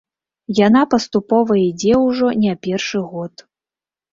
Яна 0.67 0.81
паступова 0.93 1.59
ідзе 1.67 1.93
ўжо 2.07 2.27
не 2.47 2.57
першы 2.67 2.99
год. 3.13 3.45